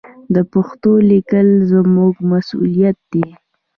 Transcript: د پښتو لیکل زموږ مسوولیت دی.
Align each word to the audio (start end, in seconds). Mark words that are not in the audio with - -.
د 0.33 0.35
پښتو 0.53 0.91
لیکل 1.09 1.47
زموږ 1.71 2.13
مسوولیت 2.29 2.97
دی. 3.11 3.25